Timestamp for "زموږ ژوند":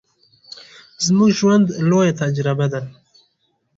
1.05-1.67